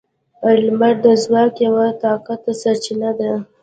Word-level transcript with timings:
•لمر 0.65 0.95
د 1.03 1.05
ځواک 1.23 1.53
یوه 1.65 1.85
طاقته 2.03 2.51
سرچینه 2.61 3.09
ده. 3.19 3.31